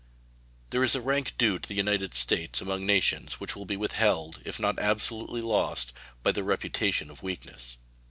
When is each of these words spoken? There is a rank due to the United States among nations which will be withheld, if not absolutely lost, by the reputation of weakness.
There 0.71 0.83
is 0.83 0.95
a 0.95 0.99
rank 0.99 1.33
due 1.37 1.59
to 1.59 1.67
the 1.69 1.75
United 1.75 2.15
States 2.15 2.59
among 2.59 2.87
nations 2.87 3.33
which 3.39 3.55
will 3.55 3.65
be 3.65 3.77
withheld, 3.77 4.41
if 4.43 4.59
not 4.59 4.79
absolutely 4.79 5.41
lost, 5.41 5.93
by 6.23 6.31
the 6.31 6.43
reputation 6.43 7.11
of 7.11 7.21
weakness. 7.21 7.77